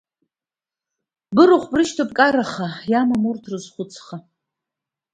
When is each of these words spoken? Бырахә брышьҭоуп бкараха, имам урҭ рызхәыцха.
Бырахә 1.35 1.67
брышьҭоуп 1.71 2.09
бкараха, 2.11 2.67
имам 2.97 3.21
урҭ 3.29 3.43
рызхәыцха. 3.51 4.17